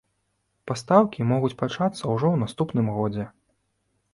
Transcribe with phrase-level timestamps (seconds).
[0.69, 3.29] Пастаўкі могуць пачацца ўжо ў наступным годзе.